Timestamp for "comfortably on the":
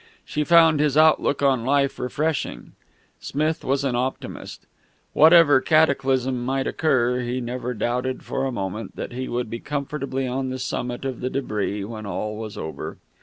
9.59-10.57